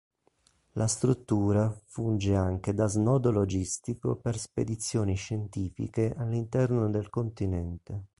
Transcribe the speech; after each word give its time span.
La 0.71 0.87
struttura 0.87 1.69
funge 1.85 2.33
anche 2.33 2.73
da 2.73 2.87
snodo 2.87 3.29
logistico 3.29 4.15
per 4.15 4.35
spedizioni 4.39 5.13
scientifiche 5.13 6.15
all'interno 6.17 6.89
del 6.89 7.11
continente. 7.11 8.05